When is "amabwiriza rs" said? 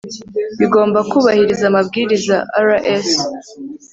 1.71-3.09